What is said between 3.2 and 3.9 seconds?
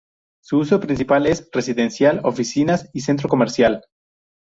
comercial.